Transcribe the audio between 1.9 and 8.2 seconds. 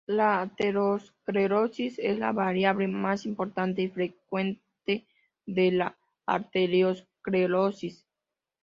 es la variante más importante y frecuente de la arteriosclerosis.